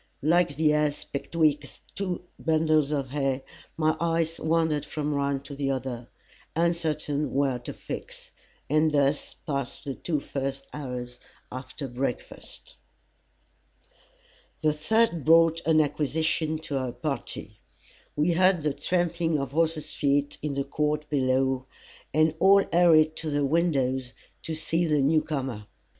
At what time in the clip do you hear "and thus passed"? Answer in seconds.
8.67-9.85